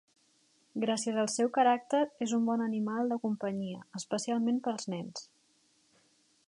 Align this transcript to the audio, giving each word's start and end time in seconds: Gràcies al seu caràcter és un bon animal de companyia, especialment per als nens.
Gràcies 0.83 1.19
al 1.23 1.29
seu 1.33 1.51
caràcter 1.57 1.99
és 2.27 2.33
un 2.39 2.47
bon 2.47 2.65
animal 2.69 3.13
de 3.13 3.19
companyia, 3.27 3.83
especialment 4.01 4.59
per 4.69 4.73
als 4.77 4.89
nens. 4.95 5.29